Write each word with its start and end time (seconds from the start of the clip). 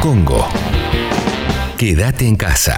Congo. 0.00 0.46
Quédate 1.76 2.26
en 2.26 2.36
casa. 2.36 2.76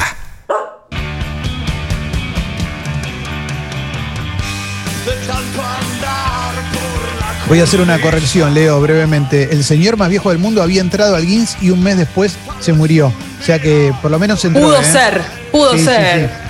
Voy 7.48 7.60
a 7.60 7.64
hacer 7.64 7.80
una 7.80 8.00
corrección, 8.00 8.54
Leo, 8.54 8.80
brevemente. 8.80 9.50
El 9.52 9.62
señor 9.62 9.96
más 9.96 10.08
viejo 10.08 10.30
del 10.30 10.38
mundo 10.38 10.62
había 10.62 10.80
entrado 10.80 11.14
al 11.14 11.24
Guinness 11.26 11.56
y 11.60 11.70
un 11.70 11.82
mes 11.82 11.96
después 11.96 12.36
se 12.60 12.72
murió. 12.72 13.08
O 13.40 13.44
sea 13.44 13.60
que 13.60 13.92
por 14.02 14.10
lo 14.10 14.18
menos 14.18 14.44
entró. 14.44 14.62
Pudo 14.62 14.80
¿eh? 14.80 14.84
ser, 14.84 15.20
pudo 15.52 15.72
Sí, 15.74 15.78
sí, 15.80 15.84
ser. 15.84 16.28
sí. 16.28 16.45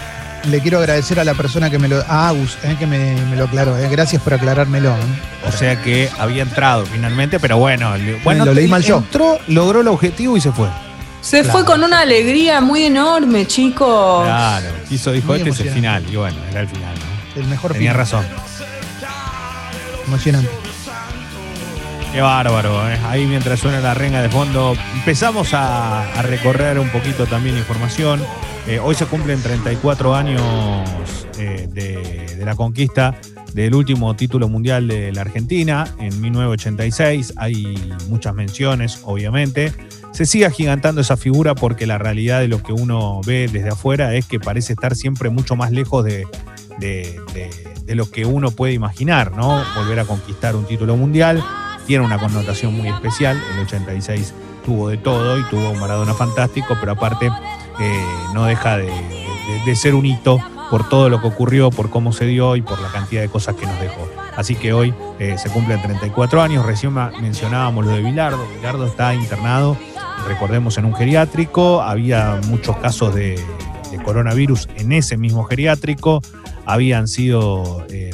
Le 0.49 0.61
quiero 0.61 0.79
agradecer 0.79 1.19
a 1.19 1.25
la 1.25 1.35
persona 1.35 1.71
que 1.71 1.79
me 1.79 1.89
lo. 1.89 1.99
A 2.09 2.29
Agus, 2.29 2.57
eh, 2.63 2.77
que 2.79 2.87
me, 2.87 3.15
me 3.27 3.37
lo 3.37 3.45
aclaró. 3.45 3.77
eh. 3.79 3.89
Gracias 3.91 4.23
por 4.23 4.35
aclarármelo. 4.35 4.91
eh. 4.91 5.49
O 5.49 5.53
sea 5.53 5.83
que 5.83 6.09
había 6.19 6.43
entrado 6.43 6.87
finalmente, 6.87 7.41
pero 7.41 7.59
bueno, 7.59 7.97
le- 7.97 8.21
bueno 8.23 8.45
Lo 8.45 8.55
leí 8.55 8.69
mal 8.69 8.83
yo. 8.83 8.99
entró, 8.99 9.39
logró 9.49 9.81
el 9.81 9.89
objetivo 9.89 10.37
y 10.37 10.41
se 10.41 10.53
fue. 10.53 10.69
Se 11.21 11.41
Claro. 11.43 11.53
fue 11.59 11.65
con 11.65 11.83
una 11.83 12.01
alegría 12.01 12.61
muy 12.61 12.85
enorme, 12.85 13.47
chicos. 13.47 14.25
Claro, 14.25 14.67
quiso, 14.89 15.11
dijo, 15.11 15.29
Muy 15.29 15.39
este 15.39 15.51
es 15.51 15.61
el 15.61 15.71
final. 15.71 16.05
Y 16.09 16.15
bueno, 16.17 16.37
era 16.51 16.61
el 16.61 16.69
final, 16.69 16.95
¿no? 16.95 17.41
El 17.43 17.49
mejor 17.49 17.73
Tenía 17.73 17.91
final. 17.93 17.97
razón. 18.07 18.27
Emocionante. 20.07 20.51
Qué 22.17 22.23
bárbaro, 22.23 22.89
¿eh? 22.89 22.99
ahí 23.05 23.27
mientras 23.27 23.61
suena 23.61 23.79
la 23.81 23.93
renga 23.93 24.23
de 24.23 24.31
fondo, 24.31 24.75
empezamos 24.95 25.51
a, 25.53 26.23
recorrer 26.23 26.79
un 26.79 26.89
poquito 26.89 27.27
también 27.27 27.59
información. 27.59 28.23
Eh, 28.67 28.79
hoy 28.79 28.95
se 28.95 29.05
cumplen 29.05 29.43
34 29.43 30.15
años 30.15 30.41
eh, 31.39 31.69
de, 31.71 32.43
la 32.43 32.55
conquista 32.55 33.21
del 33.53 33.75
último 33.75 34.17
título 34.17 34.49
mundial 34.49 34.89
de 34.89 35.13
la 35.13 35.21
Argentina 35.21 35.87
en 35.99 36.19
1986. 36.19 37.35
Hay 37.37 37.95
muchas 38.09 38.35
menciones, 38.35 39.01
obviamente. 39.05 39.75
Se 40.13 40.25
sigue 40.25 40.47
agigantando 40.47 41.03
esa 41.03 41.19
figura 41.19 41.55
porque 41.55 41.87
la 41.87 41.99
realidad 41.99 42.41
de 42.41 42.49
lo 42.49 42.63
que 42.63 42.73
uno 42.73 43.21
ve 43.27 43.47
desde 43.53 43.69
afuera 43.69 44.15
es 44.15 44.25
que 44.25 44.41
parece 44.41 44.73
estar 44.73 44.97
siempre 44.97 45.29
mucho 45.29 45.55
más 45.55 45.71
lejos 45.71 46.03
de 46.03 46.27
lo 47.89 48.11
que 48.11 48.25
uno 48.25 48.53
puede 48.53 48.73
imaginar, 48.73 49.33
¿no? 49.33 49.63
Volver 49.77 50.01
a 50.01 50.07
conquistar 50.07 50.57
un 50.57 50.65
título 50.65 50.97
mundial 50.97 51.45
tiene 51.87 52.05
una 52.05 52.19
connotación 52.19 52.75
muy 52.77 52.89
especial. 52.89 53.41
El 53.55 53.61
86 53.61 54.35
tuvo 54.65 54.89
de 54.89 54.99
todo 54.99 55.39
y 55.39 55.45
tuvo 55.45 55.71
un 55.71 55.79
Maradona 55.79 56.15
fantástico, 56.15 56.77
pero 56.81 56.93
aparte 56.93 57.31
eh, 57.81 58.05
no 58.35 58.45
deja 58.45 58.77
de, 58.77 58.91
ser 59.77 59.95
un 59.95 60.05
hito 60.05 60.39
por 60.71 60.89
todo 60.89 61.09
lo 61.09 61.21
que 61.21 61.29
ocurrió, 61.29 61.71
por 61.71 61.89
cómo 61.91 62.13
se 62.13 62.27
dio 62.27 62.57
y 62.57 62.63
por 62.63 62.81
la 62.81 62.89
cantidad 62.89 63.23
de 63.23 63.29
cosas 63.29 63.55
que 63.55 63.67
nos 63.67 63.79
dejó. 63.81 64.09
Así 64.37 64.57
que 64.57 64.73
hoy 64.73 64.93
eh, 65.19 65.39
se 65.39 65.49
cumplen 65.51 65.81
34 65.81 66.43
años. 66.43 66.67
Recién 66.67 66.93
mencionábamos 66.93 67.87
lo 67.87 67.93
de 67.93 68.03
Bilardo. 68.03 68.45
Bilardo 68.57 68.87
está 68.87 69.15
internado, 69.15 69.77
recordemos, 70.27 70.77
en 70.79 70.85
un 70.85 70.95
geriátrico. 70.95 71.83
Había 71.83 72.41
muchos 72.49 72.77
casos 72.79 73.15
de, 73.15 73.41
de 73.91 74.03
coronavirus 74.03 74.69
en 74.77 74.93
ese 74.93 75.17
mismo 75.17 75.45
geriátrico. 75.45 76.21
Habían 76.65 77.07
sido 77.07 77.87
eh, 77.89 78.11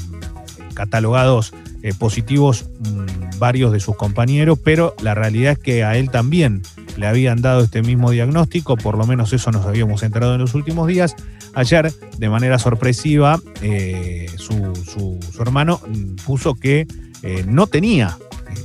catalogados 0.75 1.55
eh, 1.83 1.93
positivos 1.99 2.67
mm, 2.81 3.39
varios 3.39 3.73
de 3.73 3.81
sus 3.81 3.97
compañeros, 3.97 4.59
pero 4.63 4.95
la 5.03 5.15
realidad 5.15 5.53
es 5.53 5.59
que 5.59 5.85
a 5.85 5.97
él 5.97 6.11
también 6.11 6.63
le 6.97 7.07
habían 7.07 7.41
dado 7.43 7.63
este 7.65 7.83
mismo 7.83 8.11
diagnóstico, 8.11 8.77
por 8.77 8.97
lo 8.99 9.07
menos 9.07 9.33
eso 9.33 9.51
nos 9.51 9.67
habíamos 9.67 10.03
enterado 10.03 10.35
en 10.35 10.41
los 10.41 10.55
últimos 10.55 10.87
días. 10.89 11.17
Ayer, 11.55 11.93
de 12.19 12.29
manera 12.29 12.59
sorpresiva, 12.59 13.41
eh, 13.63 14.27
su, 14.37 14.75
su- 14.85 15.19
hermano 15.41 15.81
mm, 15.87 16.15
puso 16.25 16.55
que 16.55 16.87
eh, 17.23 17.45
no 17.47 17.67
tenía 17.67 18.17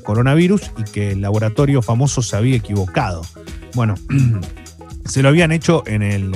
coronavirus 0.04 0.72
y 0.78 0.84
que 0.84 1.12
el 1.12 1.22
laboratorio 1.22 1.82
famoso 1.82 2.22
se 2.22 2.36
había 2.36 2.56
equivocado. 2.58 3.24
Bueno, 3.74 3.96
se 5.06 5.22
lo 5.22 5.30
habían 5.30 5.52
hecho 5.52 5.84
en 5.88 6.02
el, 6.02 6.32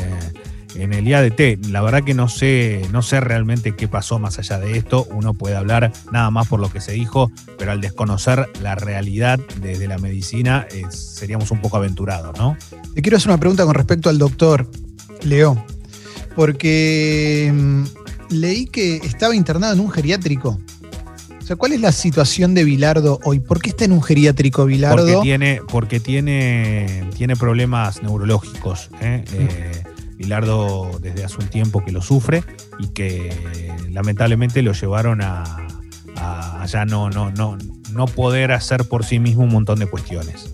en 0.75 0.93
el 0.93 1.07
IADT. 1.07 1.65
La 1.69 1.81
verdad 1.81 2.03
que 2.03 2.13
no 2.13 2.29
sé, 2.29 2.81
no 2.91 3.01
sé 3.01 3.19
realmente 3.19 3.75
qué 3.75 3.87
pasó 3.87 4.19
más 4.19 4.39
allá 4.39 4.59
de 4.59 4.77
esto. 4.77 5.07
Uno 5.11 5.33
puede 5.33 5.55
hablar 5.55 5.91
nada 6.11 6.29
más 6.31 6.47
por 6.47 6.59
lo 6.59 6.71
que 6.71 6.81
se 6.81 6.93
dijo, 6.93 7.31
pero 7.57 7.71
al 7.71 7.81
desconocer 7.81 8.49
la 8.61 8.75
realidad 8.75 9.39
desde 9.61 9.87
la 9.87 9.97
medicina 9.97 10.67
eh, 10.71 10.83
seríamos 10.89 11.51
un 11.51 11.61
poco 11.61 11.77
aventurados, 11.77 12.37
¿no? 12.37 12.57
Te 12.93 13.01
quiero 13.01 13.17
hacer 13.17 13.29
una 13.29 13.39
pregunta 13.39 13.65
con 13.65 13.75
respecto 13.75 14.09
al 14.09 14.17
doctor, 14.17 14.69
Leo. 15.23 15.63
Porque 16.35 17.51
mm, 17.53 17.83
leí 18.29 18.65
que 18.65 18.97
estaba 18.97 19.35
internado 19.35 19.73
en 19.73 19.79
un 19.79 19.91
geriátrico. 19.91 20.59
O 21.39 21.43
sea, 21.43 21.55
¿cuál 21.55 21.73
es 21.73 21.81
la 21.81 21.91
situación 21.91 22.53
de 22.53 22.63
Bilardo 22.63 23.19
hoy? 23.23 23.39
¿Por 23.39 23.59
qué 23.61 23.71
está 23.71 23.83
en 23.83 23.91
un 23.91 24.01
geriátrico 24.01 24.61
Porque 24.61 24.75
Bilardo? 24.75 25.21
tiene, 25.21 25.61
porque 25.69 25.99
tiene, 25.99 27.09
tiene 27.17 27.35
problemas 27.35 28.03
neurológicos. 28.03 28.89
¿eh? 29.01 29.25
Eh, 29.33 29.83
Bilardo 30.21 30.99
desde 31.01 31.23
hace 31.23 31.37
un 31.39 31.47
tiempo 31.47 31.83
que 31.83 31.91
lo 31.91 32.01
sufre 32.01 32.43
y 32.79 32.87
que 32.89 33.71
lamentablemente 33.89 34.61
lo 34.61 34.73
llevaron 34.73 35.21
a, 35.21 35.43
a- 36.17 36.61
a 36.61 36.65
ya 36.67 36.85
no, 36.85 37.09
no, 37.09 37.31
no, 37.31 37.57
no 37.91 38.05
poder 38.05 38.51
hacer 38.51 38.85
por 38.87 39.03
sí 39.03 39.19
mismo 39.19 39.43
un 39.43 39.49
montón 39.51 39.79
de 39.79 39.87
cuestiones. 39.87 40.53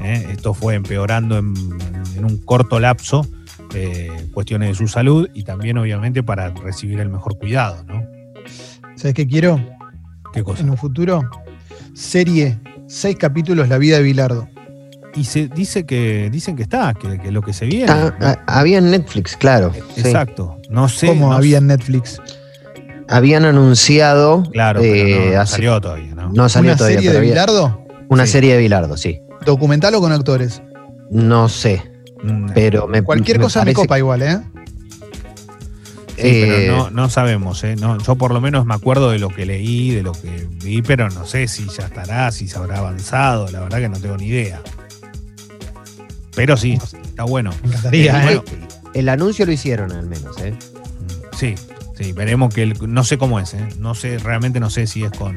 ¿eh? 0.00 0.28
Esto 0.30 0.54
fue 0.54 0.74
empeorando 0.76 1.36
en, 1.36 1.52
en 2.16 2.24
un 2.24 2.38
corto 2.38 2.78
lapso 2.78 3.26
eh, 3.74 4.28
cuestiones 4.32 4.68
de 4.70 4.74
su 4.76 4.86
salud 4.88 5.28
y 5.34 5.42
también 5.42 5.76
obviamente 5.78 6.22
para 6.22 6.50
recibir 6.50 7.00
el 7.00 7.08
mejor 7.08 7.36
cuidado, 7.38 7.84
¿no? 7.84 8.02
¿Sabes 8.96 9.14
qué 9.14 9.26
quiero? 9.26 9.60
¿Qué 10.32 10.42
cosa? 10.44 10.62
En 10.62 10.70
un 10.70 10.76
futuro, 10.76 11.28
serie, 11.92 12.58
seis 12.86 13.16
capítulos, 13.16 13.68
La 13.68 13.78
vida 13.78 13.96
de 13.98 14.02
Bilardo. 14.04 14.48
Y 15.18 15.24
se 15.24 15.48
dice 15.48 15.84
que 15.84 16.28
dicen 16.30 16.54
que 16.56 16.62
está, 16.62 16.94
que, 16.94 17.18
que 17.18 17.32
lo 17.32 17.42
que 17.42 17.52
se 17.52 17.66
viene. 17.66 17.90
Ah, 17.90 18.38
había 18.46 18.78
en 18.78 18.90
Netflix, 18.90 19.36
claro. 19.36 19.72
sí. 19.94 20.00
Exacto. 20.00 20.58
No 20.70 20.88
sé. 20.88 21.08
¿Cómo 21.08 21.30
no 21.30 21.36
había 21.36 21.58
en 21.58 21.66
Netflix? 21.66 22.20
Habían 23.08 23.44
anunciado. 23.44 24.42
Claro, 24.52 24.80
eh, 24.82 25.16
pero 25.18 25.34
no, 25.36 25.40
hace- 25.40 25.52
salió 25.52 25.80
todavía, 25.80 26.14
¿no? 26.14 26.30
no 26.32 26.48
salió 26.48 26.70
¿Una 26.72 26.76
todavía, 26.76 26.98
serie 26.98 27.10
pero 27.10 27.20
de 27.22 27.26
Bilardo? 27.28 27.84
Una 28.10 28.26
Sí. 28.26 28.32
serie 28.32 28.52
de 28.54 28.58
Bilardo, 28.60 28.96
sí. 28.96 29.20
¿Documental 29.44 29.94
o 29.94 30.00
con 30.00 30.12
actores? 30.12 30.62
No 31.10 31.48
sé, 31.48 31.82
Mm, 32.22 32.50
pero 32.52 32.86
me 32.88 33.02
Cualquier 33.02 33.40
cosa 33.40 33.64
me 33.64 33.72
copa 33.72 33.96
igual, 33.98 34.22
¿eh? 34.22 34.38
sí, 36.16 36.16
pero 36.16 36.56
eh, 36.58 36.66
no, 36.68 36.90
no 36.90 37.08
sabemos, 37.08 37.62
¿eh? 37.64 37.76
No, 37.76 37.96
yo 37.98 38.16
por 38.16 38.32
lo 38.32 38.40
menos 38.40 38.66
me 38.66 38.74
acuerdo 38.74 39.10
de 39.10 39.18
lo 39.20 39.28
que 39.28 39.46
leí, 39.46 39.90
de 39.94 40.02
lo 40.02 40.10
que 40.12 40.48
vi, 40.64 40.82
pero 40.82 41.08
no 41.10 41.24
sé 41.24 41.46
si 41.46 41.66
ya 41.68 41.84
estará, 41.86 42.30
si 42.32 42.48
se 42.48 42.58
habrá 42.58 42.78
avanzado, 42.78 43.48
la 43.52 43.60
verdad 43.60 43.78
que 43.78 43.88
no 43.88 43.98
tengo 44.00 44.16
ni 44.16 44.26
idea. 44.26 44.60
Pero 46.38 46.56
sí, 46.56 46.78
está 47.04 47.24
bueno. 47.24 47.50
Me 47.62 47.68
encantaría, 47.70 48.20
Eh, 48.20 48.24
bueno, 48.24 48.44
El 48.94 49.08
anuncio 49.08 49.44
lo 49.44 49.52
hicieron 49.52 49.90
al 49.92 50.06
menos, 50.06 50.38
¿eh? 50.38 50.54
Sí, 51.36 51.54
sí, 51.96 52.12
veremos 52.12 52.54
que 52.54 52.62
el- 52.62 52.76
no 52.92 53.02
sé 53.04 53.18
cómo 53.18 53.38
es, 53.40 53.54
¿eh? 53.54 53.68
No 53.78 53.94
sé, 53.94 54.18
realmente 54.18 54.60
no 54.60 54.70
sé 54.70 54.86
si 54.86 55.02
es 55.04 55.10
con, 55.10 55.34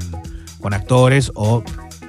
con 0.60 0.74
actores 0.74 1.32
o 1.36 1.64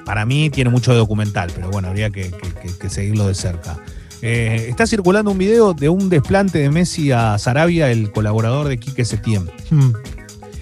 para 0.05 0.25
mí 0.27 0.51
tiene 0.51 0.69
mucho 0.71 0.93
de 0.93 0.99
documental, 0.99 1.51
pero 1.55 1.71
bueno, 1.71 1.89
habría 1.89 2.11
que, 2.11 2.31
que- 2.31 2.53
que- 2.69 2.79
que 2.79 2.91
seguirlo 2.91 3.27
de 3.27 3.35
cerca. 3.35 3.79
Eh, 4.21 4.67
está 4.69 4.87
circulando 4.87 5.31
un 5.33 5.39
video 5.39 5.73
de 5.75 5.89
un 5.89 6.09
desplante 6.11 6.59
de 6.59 6.71
Messi 6.71 7.11
a 7.13 7.39
Sarabia, 7.39 7.91
el 7.91 8.13
colaborador 8.13 8.69
de 8.69 8.79
Quique 8.79 9.05
Setién. 9.05 9.51
Hmm. 9.71 9.93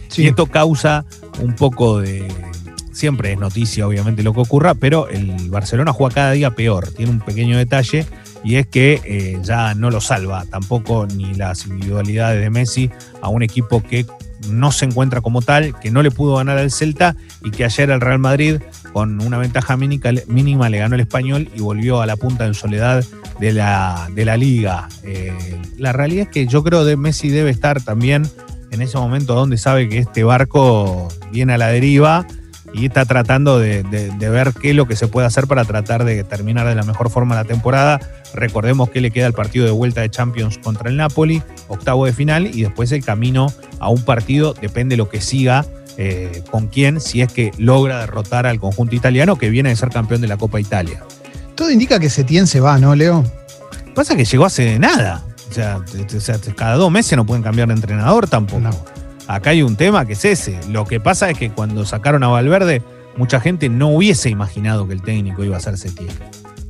Sí. 0.09 0.23
Y 0.23 0.27
esto 0.29 0.47
causa 0.47 1.05
un 1.41 1.55
poco 1.57 1.99
de. 2.01 2.27
Siempre 2.93 3.33
es 3.33 3.39
noticia, 3.39 3.87
obviamente, 3.87 4.23
lo 4.23 4.33
que 4.35 4.41
ocurra, 4.41 4.75
pero 4.75 5.09
el 5.09 5.49
Barcelona 5.51 5.93
juega 5.93 6.15
cada 6.15 6.33
día 6.33 6.51
peor. 6.51 6.89
Tiene 6.89 7.13
un 7.13 7.21
pequeño 7.21 7.57
detalle 7.57 8.05
y 8.43 8.57
es 8.57 8.67
que 8.67 9.01
eh, 9.05 9.39
ya 9.43 9.75
no 9.75 9.91
lo 9.91 10.01
salva 10.01 10.45
tampoco 10.51 11.07
ni 11.07 11.35
las 11.35 11.67
individualidades 11.67 12.41
de 12.41 12.51
Messi 12.51 12.91
a 13.21 13.29
un 13.29 13.43
equipo 13.43 13.83
que 13.83 14.07
no 14.49 14.73
se 14.73 14.87
encuentra 14.87 15.21
como 15.21 15.43
tal, 15.43 15.79
que 15.81 15.91
no 15.91 16.03
le 16.03 16.11
pudo 16.11 16.37
ganar 16.37 16.59
al 16.59 16.71
Celta 16.71 17.15
y 17.43 17.51
que 17.51 17.65
ayer 17.65 17.91
el 17.91 18.01
Real 18.01 18.19
Madrid, 18.19 18.61
con 18.93 19.21
una 19.21 19.39
ventaja 19.39 19.77
mínima, 19.77 20.69
le 20.71 20.79
ganó 20.79 20.95
el 20.95 21.03
español 21.03 21.49
y 21.55 21.61
volvió 21.61 22.01
a 22.01 22.07
la 22.07 22.17
punta 22.17 22.47
en 22.47 22.55
soledad 22.55 23.05
de 23.39 23.53
la, 23.53 24.09
de 24.15 24.25
la 24.25 24.37
liga. 24.37 24.89
Eh, 25.05 25.33
la 25.77 25.93
realidad 25.93 26.23
es 26.23 26.29
que 26.29 26.47
yo 26.47 26.65
creo 26.65 26.85
que 26.87 26.97
Messi 26.97 27.29
debe 27.29 27.51
estar 27.51 27.83
también 27.83 28.27
en 28.71 28.83
ese 28.83 28.97
momento 28.97 29.35
donde 29.35 29.59
sabe 29.59 29.89
que 29.89 29.99
este 29.99 30.25
barco 30.25 31.09
viene 31.33 31.55
a 31.55 31.59
la 31.59 31.69
deriva 31.69 32.27
y 32.73 32.87
está 32.87 33.05
tratando 33.05 33.59
de, 33.59 33.83
de- 33.83 34.11
de 34.11 34.29
ver 34.31 34.53
qué 34.53 34.71
es 34.71 34.77
lo 34.77 34.87
que 34.87 34.97
se 34.97 35.09
puede 35.09 35.27
hacer 35.27 35.47
para 35.47 35.65
tratar 35.65 36.05
de 36.05 36.23
terminar 36.25 36.67
de 36.67 36.75
la 36.75 36.83
mejor 36.83 37.11
forma 37.11 37.35
la 37.35 37.45
temporada. 37.45 38.01
Recordemos 38.35 38.91
que 38.91 39.01
le 39.01 39.11
queda 39.11 39.27
el 39.27 39.33
partido 39.33 39.65
de 39.65 39.73
vuelta 39.73 40.01
de 40.03 40.11
Champions 40.11 40.59
contra 40.59 40.89
el 40.89 40.97
Napoli, 40.97 41.43
octavo 41.69 42.07
de 42.07 42.13
final, 42.13 42.47
y 42.47 42.63
después 42.63 42.93
el 42.93 43.05
camino 43.05 43.53
a 43.81 43.89
un 43.89 44.03
partido, 44.05 44.55
depende 44.55 44.93
de 44.95 44.97
lo 44.99 45.09
que 45.09 45.21
siga, 45.21 45.67
eh, 45.97 46.43
con 46.51 46.69
quién, 46.69 47.01
si 47.01 47.21
es 47.21 47.33
que 47.33 47.51
logra 47.59 47.99
derrotar 48.01 48.47
al 48.47 48.61
conjunto 48.61 48.95
italiano 48.95 49.37
que 49.37 49.51
viene 49.51 49.69
de 49.71 49.77
ser 49.77 49.91
campeón 49.91 50.21
de 50.21 50.29
la 50.29 50.37
Copa 50.37 50.61
Italia. 50.61 51.03
Todo 51.57 51.71
indica 51.71 51.99
que 51.99 52.09
Setién 52.09 52.47
se 52.47 52.61
va, 52.61 52.79
¿no, 52.79 52.95
Leo? 52.95 53.25
Pasa 53.95 54.17
que 54.17 54.25
llegó 54.25 54.45
hace 54.47 54.79
nada. 54.79 55.23
O 55.51 55.53
sea, 55.53 55.81
cada 56.57 56.77
dos 56.77 56.91
meses 56.93 57.17
no 57.17 57.27
pueden 57.27 57.43
cambiar 57.43 57.69
de 57.69 57.75
entrenador 57.75 58.29
tampoco. 58.29 58.61
No. 58.61 58.71
Acá 59.31 59.51
hay 59.51 59.63
un 59.63 59.77
tema 59.77 60.07
que 60.07 60.15
es 60.15 60.25
ese. 60.25 60.59
Lo 60.71 60.85
que 60.85 60.99
pasa 60.99 61.31
es 61.31 61.39
que 61.39 61.51
cuando 61.51 61.87
sacaron 61.87 62.25
a 62.25 62.27
Valverde, 62.27 62.83
mucha 63.17 63.39
gente 63.39 63.69
no 63.69 63.87
hubiese 63.87 64.29
imaginado 64.29 64.89
que 64.89 64.95
el 64.95 65.03
técnico 65.03 65.45
iba 65.45 65.57
a 65.57 65.61
ser 65.61 65.79
Setién. 65.79 66.11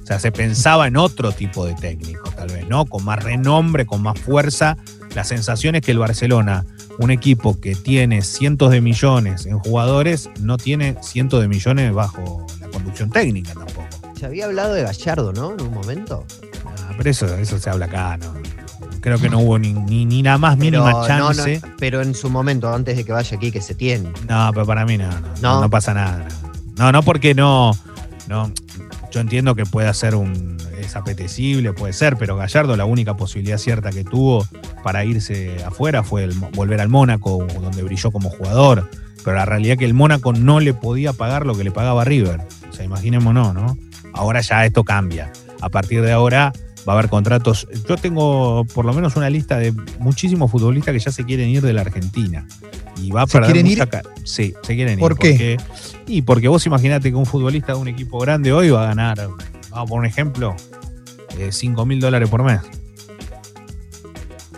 O 0.03 0.07
sea, 0.07 0.19
se 0.19 0.31
pensaba 0.31 0.87
en 0.87 0.99
otro 0.99 1.33
tipo 1.33 1.65
de 1.65 1.73
técnico, 1.73 2.31
tal 2.33 2.49
vez, 2.49 2.69
¿no? 2.69 2.85
Con 2.85 3.03
más 3.03 3.25
renombre, 3.25 3.87
con 3.87 4.03
más 4.03 4.21
fuerza. 4.21 4.77
La 5.15 5.25
sensación 5.25 5.75
es 5.75 5.81
que 5.81 5.93
el 5.93 5.99
Barcelona, 5.99 6.67
un 6.99 7.11
equipo 7.11 7.59
que 7.59 7.75
tiene 7.75 8.21
cientos 8.21 8.71
de 8.73 8.83
millones 8.83 9.47
en 9.47 9.59
jugadores, 9.59 10.29
no 10.41 10.59
tiene 10.59 10.97
cientos 11.01 11.41
de 11.41 11.49
millones 11.49 11.95
bajo 11.95 12.47
la 12.61 12.69
conducción 12.69 13.09
técnica 13.09 13.55
tampoco. 13.55 13.89
Se 14.19 14.27
había 14.27 14.45
hablado 14.45 14.75
de 14.75 14.83
Gallardo, 14.83 15.33
¿no? 15.33 15.55
En 15.55 15.63
un 15.63 15.73
momento. 15.73 16.27
Ah, 16.67 16.93
pero 16.95 17.09
eso, 17.09 17.35
eso 17.39 17.59
se 17.59 17.71
habla 17.71 17.87
acá, 17.87 18.19
¿no? 18.19 18.35
Creo 19.01 19.19
que 19.19 19.31
no 19.31 19.41
hubo 19.41 19.59
ni, 19.59 19.73
ni, 19.73 20.05
ni 20.05 20.23
la 20.23 20.37
más 20.37 20.57
Pero, 20.57 20.85
mínima 20.85 21.07
chance. 21.07 21.61
no, 21.63 21.75
pero 21.79 22.03
en 22.03 22.15
su 22.15 22.29
momento, 22.29 22.73
antes 22.73 22.97
de 22.97 23.05
que 23.05 23.13
vaya 23.13 23.37
aquí, 23.37 23.51
que 23.51 23.61
se 23.61 23.75
tiene. 23.75 24.13
No, 24.29 24.51
pero 24.53 24.67
para 24.67 24.85
mí 24.85 24.99
no, 24.99 25.09
no, 25.41 25.61
no, 25.61 25.71
pasa 25.71 25.95
nada. 25.95 26.29
No, 26.77 26.93
no 26.93 27.03
porque 27.03 27.35
no, 27.35 27.73
no. 28.29 28.53
Yo 29.11 29.21
entiendo 29.21 29.55
que 29.55 29.65
pueda 29.65 29.93
ser 29.95 30.15
un. 30.15 30.59
es 30.79 30.97
apetecible, 30.97 31.73
puede 31.73 31.93
ser, 31.93 32.17
pero 32.17 32.37
Gallardo 32.37 32.77
la 32.77 32.85
única 32.85 33.15
posibilidad 33.17 33.59
cierta 33.59 33.91
que 33.91 34.05
tuvo 34.05 34.47
para 34.85 35.05
irse 35.05 35.65
afuera 35.65 36.03
fue 36.03 36.25
el 36.25 36.33
volver 36.33 36.81
al 36.81 36.89
Mónaco, 36.89 37.47
donde 37.61 37.83
brilló 37.83 38.11
como 38.11 38.29
jugador. 38.31 38.89
Pero 39.25 39.37
la 39.37 39.45
realidad 39.45 39.73
es 39.73 39.79
que 39.79 39.85
el 39.85 39.95
Mónaco 39.95 40.33
no 40.33 40.61
le 40.61 40.75
podía 40.75 41.13
pagar 41.13 41.47
lo 41.47 41.55
que 41.55 41.65
le 41.65 41.71
pagaba 41.71 42.05
River. 42.05 42.41
O 42.69 42.73
sea, 42.73 42.85
imaginémonos, 42.85 43.55
¿no? 43.55 43.77
Ahora 44.13 44.41
ya 44.41 44.65
esto 44.65 44.85
cambia. 44.85 45.33
A 45.61 45.69
partir 45.69 46.03
de 46.03 46.13
ahora 46.13 46.53
va 46.89 46.95
a 46.95 46.99
haber 46.99 47.11
contratos. 47.11 47.67
Yo 47.89 47.97
tengo 47.97 48.65
por 48.75 48.85
lo 48.85 48.93
menos 48.93 49.17
una 49.17 49.31
lista 49.31 49.59
de 49.59 49.73
muchísimos 49.99 50.51
futbolistas 50.51 50.93
que 50.93 50.99
ya 50.99 51.13
se 51.13 51.25
quieren 51.25 51.49
ir 51.49 51.63
de 51.63 51.73
la 51.73 51.83
Argentina. 51.83 52.47
Y 52.97 53.11
va 53.11 53.23
a 53.23 53.27
¿Se 53.27 53.33
perder 53.39 53.53
quieren 53.53 53.71
mucha 53.71 53.99
ir? 53.99 54.27
Sí, 54.27 54.55
se 54.63 54.75
quieren 54.75 54.99
¿Por 54.99 55.13
ir. 55.13 55.19
qué? 55.19 55.57
Porque, 55.59 56.03
y 56.07 56.23
porque 56.23 56.49
vos 56.49 56.67
imaginate 56.67 57.11
que 57.11 57.17
un 57.17 57.27
futbolista 57.27 57.73
de 57.73 57.79
un 57.79 57.89
equipo 57.89 58.19
grande 58.19 58.53
hoy 58.53 58.71
va 58.71 58.83
a 58.83 58.87
ganar, 58.87 59.29
vamos 59.71 59.89
por 59.89 59.99
un 59.99 60.07
ejemplo, 60.07 60.55
5 61.51 61.87
mil 61.87 62.01
dólares 62.01 62.29
por 62.29 62.43
mes. 62.43 62.61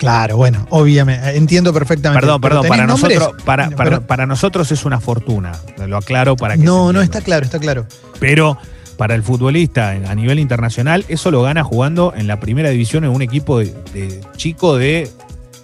Claro, 0.02 0.36
bueno, 0.36 0.66
obviamente, 0.70 1.36
entiendo 1.36 1.72
perfectamente. 1.72 2.20
Perdón, 2.22 2.40
perdón, 2.40 2.66
para 2.66 2.88
nosotros, 2.88 3.34
para, 3.44 3.70
para, 3.70 4.00
para 4.00 4.26
nosotros 4.26 4.72
es 4.72 4.84
una 4.84 4.98
fortuna. 4.98 5.52
Lo 5.86 5.96
aclaro 5.96 6.34
para 6.34 6.56
que 6.56 6.64
No, 6.64 6.92
no, 6.92 7.02
está 7.02 7.20
claro, 7.20 7.44
está 7.44 7.60
claro. 7.60 7.86
Pero 8.18 8.58
para 9.02 9.16
el 9.16 9.24
futbolista 9.24 9.90
a 9.90 10.14
nivel 10.14 10.38
internacional, 10.38 11.04
eso 11.08 11.32
lo 11.32 11.42
gana 11.42 11.64
jugando 11.64 12.12
en 12.16 12.28
la 12.28 12.38
primera 12.38 12.70
división 12.70 13.02
en 13.02 13.10
un 13.10 13.20
equipo 13.20 13.58
de, 13.58 13.74
de 13.92 14.20
chico 14.36 14.76
de, 14.76 15.10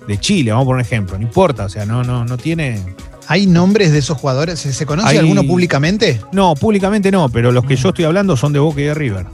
de 0.09 0.19
Chile, 0.19 0.51
vamos 0.51 0.67
por 0.67 0.75
un 0.75 0.81
ejemplo. 0.81 1.17
No 1.17 1.23
importa, 1.23 1.67
o 1.67 1.69
sea, 1.69 1.87
no, 1.87 2.03
no, 2.03 2.25
no 2.25 2.37
tiene. 2.37 2.81
¿Hay 3.29 3.47
nombres 3.47 3.93
de 3.93 3.99
esos 4.01 4.19
jugadores? 4.19 4.59
¿Se, 4.59 4.73
se 4.73 4.87
conoce 4.87 5.07
Hay- 5.11 5.19
alguno 5.19 5.45
públicamente? 5.45 6.21
No, 6.33 6.57
públicamente 6.57 7.13
no, 7.13 7.29
pero 7.29 7.53
los 7.53 7.65
que 7.65 7.75
Mm. 7.75 7.77
yo 7.77 7.89
estoy 7.91 8.07
hablando 8.07 8.37
son 8.37 8.53
de 8.53 8.59
Boca 8.59 8.81
y 8.81 8.85
de 8.87 8.95
River. 8.95 9.27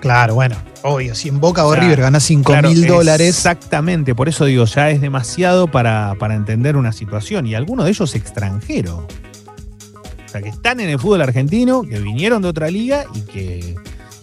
Claro, 0.00 0.34
bueno, 0.34 0.56
obvio. 0.82 1.14
Si 1.14 1.28
en 1.28 1.38
Boca 1.38 1.64
o 1.64 1.68
O 1.68 1.74
sea, 1.74 1.82
River 1.84 2.00
ganas 2.00 2.24
5 2.24 2.50
Claro, 2.50 2.68
mil 2.70 2.84
dólares, 2.84 3.28
Exactamente, 3.28 4.12
por 4.16 4.28
eso 4.28 4.44
digo, 4.44 4.64
ya 4.64 4.90
es 4.90 5.00
demasiado 5.00 5.68
para, 5.68 6.16
para 6.18 6.34
entender 6.34 6.76
una 6.76 6.90
situación. 6.90 7.46
Y 7.46 7.54
algunos 7.54 7.84
de 7.84 7.92
ellos 7.92 8.12
extranjeros. 8.16 9.04
O 10.30 10.32
sea, 10.32 10.42
que 10.42 10.48
están 10.48 10.78
en 10.78 10.88
el 10.88 10.98
fútbol 11.00 11.22
argentino, 11.22 11.82
que 11.82 11.98
vinieron 11.98 12.40
de 12.40 12.46
otra 12.48 12.70
liga 12.70 13.04
y 13.14 13.22
que, 13.22 13.74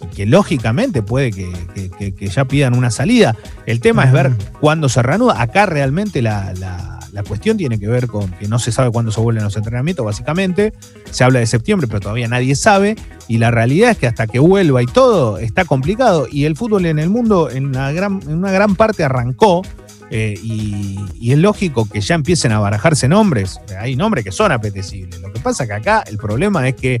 y 0.02 0.06
que 0.16 0.24
lógicamente 0.24 1.02
puede 1.02 1.32
que, 1.32 1.52
que- 1.98 2.14
que- 2.14 2.26
ya 2.28 2.46
pidan 2.46 2.74
una 2.74 2.90
salida. 2.90 3.36
El 3.66 3.80
tema 3.80 4.04
es 4.04 4.12
ver 4.12 4.32
cuándo 4.58 4.88
se 4.88 5.02
reanuda. 5.02 5.42
Acá 5.42 5.66
realmente 5.66 6.22
la, 6.22 6.54
la- 6.54 6.98
la 7.12 7.22
cuestión 7.24 7.58
tiene 7.58 7.78
que 7.78 7.88
ver 7.88 8.06
con 8.06 8.30
que 8.32 8.48
no 8.48 8.58
se 8.58 8.70
sabe 8.72 8.90
cuándo 8.90 9.10
se 9.12 9.20
vuelven 9.20 9.42
los 9.44 9.56
entrenamientos, 9.56 10.04
básicamente. 10.06 10.72
Se 11.10 11.24
habla 11.24 11.40
de 11.40 11.46
septiembre, 11.46 11.86
pero 11.88 12.00
todavía 12.00 12.26
nadie 12.28 12.54
sabe. 12.54 12.96
Y 13.28 13.36
la 13.38 13.50
realidad 13.50 13.90
es 13.90 13.98
que 13.98 14.06
hasta 14.06 14.26
que 14.26 14.38
vuelva 14.38 14.82
y 14.82 14.86
todo 14.86 15.36
está 15.38 15.66
complicado. 15.66 16.26
Y 16.30 16.44
el 16.44 16.56
fútbol 16.56 16.86
en 16.86 16.98
el 16.98 17.10
mundo 17.10 17.50
en 17.50 17.66
una 17.66 17.92
gran, 17.92 18.20
en 18.22 18.34
una 18.38 18.50
gran 18.50 18.76
parte 18.76 19.04
arrancó. 19.04 19.62
Eh, 20.10 20.34
y, 20.42 20.98
y 21.20 21.32
es 21.32 21.38
lógico 21.38 21.88
que 21.88 22.00
ya 22.00 22.14
empiecen 22.14 22.52
a 22.52 22.60
barajarse 22.60 23.08
nombres. 23.08 23.60
Hay 23.78 23.96
nombres 23.96 24.24
que 24.24 24.32
son 24.32 24.52
apetecibles. 24.52 25.20
Lo 25.20 25.32
que 25.32 25.40
pasa 25.40 25.66
que 25.66 25.74
acá 25.74 26.02
el 26.06 26.16
problema 26.18 26.66
es 26.68 26.74
que 26.74 27.00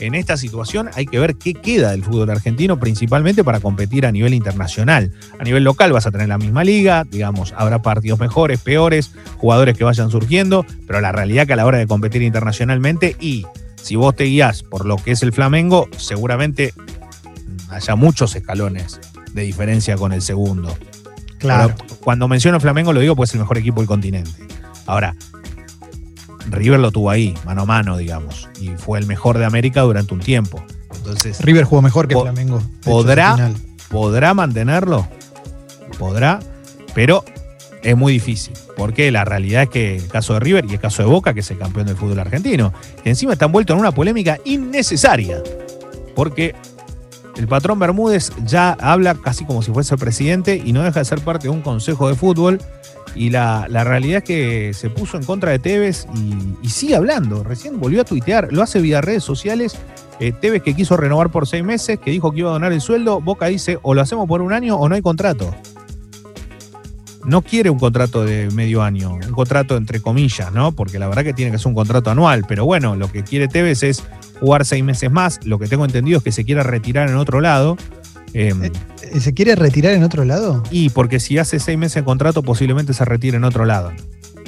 en 0.00 0.14
esta 0.14 0.36
situación 0.36 0.90
hay 0.94 1.06
que 1.06 1.18
ver 1.18 1.36
qué 1.36 1.54
queda 1.54 1.90
del 1.90 2.04
fútbol 2.04 2.30
argentino, 2.30 2.78
principalmente 2.78 3.44
para 3.44 3.60
competir 3.60 4.06
a 4.06 4.12
nivel 4.12 4.34
internacional. 4.34 5.12
A 5.38 5.44
nivel 5.44 5.64
local 5.64 5.92
vas 5.92 6.06
a 6.06 6.10
tener 6.10 6.28
la 6.28 6.38
misma 6.38 6.64
liga, 6.64 7.04
digamos, 7.04 7.54
habrá 7.56 7.80
partidos 7.80 8.20
mejores, 8.20 8.60
peores, 8.60 9.12
jugadores 9.38 9.76
que 9.76 9.84
vayan 9.84 10.10
surgiendo, 10.10 10.66
pero 10.86 11.00
la 11.00 11.12
realidad 11.12 11.46
que 11.46 11.54
a 11.54 11.56
la 11.56 11.66
hora 11.66 11.78
de 11.78 11.86
competir 11.86 12.22
internacionalmente 12.22 13.16
y 13.20 13.46
si 13.80 13.96
vos 13.96 14.14
te 14.14 14.24
guías 14.24 14.62
por 14.62 14.84
lo 14.84 14.96
que 14.96 15.12
es 15.12 15.22
el 15.22 15.32
Flamengo, 15.32 15.88
seguramente 15.96 16.74
haya 17.70 17.96
muchos 17.96 18.34
escalones 18.36 19.00
de 19.32 19.42
diferencia 19.42 19.96
con 19.96 20.12
el 20.12 20.22
segundo. 20.22 20.76
Claro. 21.46 21.74
Pero 21.78 21.96
cuando 22.00 22.28
menciono 22.28 22.60
Flamengo 22.60 22.92
lo 22.92 23.00
digo 23.00 23.16
porque 23.16 23.28
es 23.30 23.34
el 23.34 23.40
mejor 23.40 23.58
equipo 23.58 23.80
del 23.80 23.88
continente. 23.88 24.30
Ahora, 24.86 25.14
River 26.50 26.78
lo 26.78 26.92
tuvo 26.92 27.10
ahí, 27.10 27.34
mano 27.44 27.62
a 27.62 27.66
mano, 27.66 27.96
digamos, 27.96 28.48
y 28.60 28.68
fue 28.70 28.98
el 28.98 29.06
mejor 29.06 29.38
de 29.38 29.44
América 29.44 29.80
durante 29.82 30.14
un 30.14 30.20
tiempo. 30.20 30.62
Entonces, 30.96 31.40
River 31.40 31.64
jugó 31.64 31.82
mejor 31.82 32.06
que 32.08 32.14
Po- 32.14 32.22
Flamengo. 32.22 32.58
hecho, 32.58 32.68
podrá-. 32.90 33.52
¿podrá 33.90 34.34
mantenerlo? 34.34 35.06
Podrá, 35.98 36.40
pero 36.94 37.24
es 37.82 37.96
muy 37.96 38.12
difícil. 38.12 38.54
Porque 38.76 39.10
la 39.10 39.24
realidad 39.24 39.62
es 39.62 39.68
que 39.70 39.96
el 39.96 40.06
caso 40.08 40.34
de 40.34 40.40
River 40.40 40.66
y 40.68 40.74
el 40.74 40.80
caso 40.80 41.02
de 41.02 41.08
Boca, 41.08 41.32
que 41.32 41.40
es 41.40 41.50
el 41.50 41.58
campeón 41.58 41.86
del 41.86 41.96
fútbol 41.96 42.18
argentino, 42.18 42.72
que 43.02 43.08
encima 43.10 43.32
está 43.32 43.46
envuelto 43.46 43.72
en 43.72 43.78
una 43.80 43.90
polémica 43.92 44.38
innecesaria. 44.44 45.42
Porque 46.14 46.54
el 47.36 47.48
patrón 47.48 47.78
Bermúdez 47.78 48.32
ya 48.44 48.72
habla 48.80 49.14
casi 49.14 49.44
como 49.44 49.62
si 49.62 49.70
fuese 49.72 49.96
presidente 49.96 50.60
y 50.62 50.72
no 50.72 50.82
deja 50.82 51.00
de 51.00 51.04
ser 51.04 51.20
parte 51.20 51.44
de 51.44 51.50
un 51.50 51.60
consejo 51.60 52.08
de 52.08 52.14
fútbol. 52.14 52.60
Y 53.14 53.30
la, 53.30 53.66
la 53.70 53.84
realidad 53.84 54.18
es 54.18 54.24
que 54.24 54.74
se 54.74 54.90
puso 54.90 55.16
en 55.16 55.24
contra 55.24 55.50
de 55.50 55.58
Tevez 55.58 56.06
y, 56.14 56.66
y 56.66 56.68
sigue 56.68 56.96
hablando. 56.96 57.44
Recién 57.44 57.80
volvió 57.80 58.02
a 58.02 58.04
tuitear, 58.04 58.52
lo 58.52 58.62
hace 58.62 58.80
vía 58.80 59.00
redes 59.00 59.24
sociales. 59.24 59.76
Eh, 60.18 60.32
Tevez 60.32 60.62
que 60.62 60.74
quiso 60.74 60.96
renovar 60.96 61.30
por 61.30 61.46
seis 61.46 61.62
meses, 61.62 61.98
que 61.98 62.10
dijo 62.10 62.32
que 62.32 62.40
iba 62.40 62.50
a 62.50 62.52
donar 62.54 62.72
el 62.72 62.80
sueldo. 62.80 63.20
Boca 63.20 63.46
dice 63.46 63.78
o 63.82 63.94
lo 63.94 64.00
hacemos 64.00 64.26
por 64.26 64.40
un 64.42 64.52
año 64.52 64.76
o 64.76 64.88
no 64.88 64.94
hay 64.94 65.02
contrato. 65.02 65.54
No 67.24 67.42
quiere 67.42 67.70
un 67.70 67.78
contrato 67.78 68.24
de 68.24 68.48
medio 68.52 68.82
año, 68.82 69.14
un 69.14 69.32
contrato 69.32 69.76
entre 69.76 70.00
comillas, 70.00 70.52
¿no? 70.52 70.72
Porque 70.72 70.98
la 70.98 71.08
verdad 71.08 71.24
que 71.24 71.34
tiene 71.34 71.50
que 71.50 71.58
ser 71.58 71.68
un 71.68 71.74
contrato 71.74 72.10
anual. 72.10 72.44
Pero 72.46 72.64
bueno, 72.64 72.96
lo 72.96 73.10
que 73.10 73.24
quiere 73.24 73.48
Tevez 73.48 73.82
es 73.82 74.04
jugar 74.40 74.64
seis 74.64 74.82
meses 74.84 75.10
más. 75.10 75.40
Lo 75.44 75.58
que 75.58 75.66
tengo 75.66 75.84
entendido 75.84 76.18
es 76.18 76.24
que 76.24 76.32
se 76.32 76.44
quiere 76.44 76.62
retirar 76.62 77.08
en 77.08 77.16
otro 77.16 77.40
lado. 77.40 77.76
Eh, 78.34 78.52
Eh, 79.12 79.20
¿Se 79.20 79.32
quiere 79.34 79.54
retirar 79.54 79.94
en 79.94 80.02
otro 80.02 80.24
lado? 80.24 80.62
y 80.70 80.90
porque 80.90 81.20
si 81.20 81.38
hace 81.38 81.58
seis 81.60 81.78
meses 81.78 81.96
de 81.96 82.04
contrato, 82.04 82.42
posiblemente 82.42 82.92
se 82.92 83.04
retire 83.04 83.36
en 83.36 83.44
otro 83.44 83.64
lado. 83.64 83.92